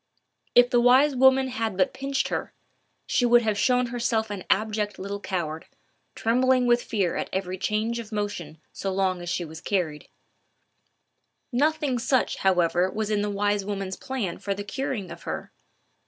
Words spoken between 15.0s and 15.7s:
of her.